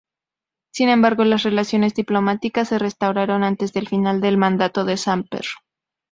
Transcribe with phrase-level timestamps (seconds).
[0.73, 5.45] Sin embargo, las relaciones diplomáticas se restauraron antes del final del mandato de Samper.